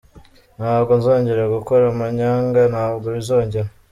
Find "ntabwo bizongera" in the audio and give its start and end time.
2.73-3.69